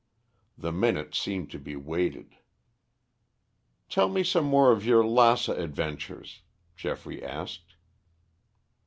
The 0.57 0.71
minutes 0.71 1.19
seemed 1.19 1.51
to 1.51 1.59
be 1.59 1.75
weighted. 1.75 2.35
"Tell 3.87 4.09
me 4.09 4.23
some 4.23 4.45
more 4.45 4.71
of 4.71 4.83
your 4.83 5.05
Lassa 5.05 5.51
adventures," 5.53 6.41
Geoffrey 6.75 7.23
asked. 7.23 7.75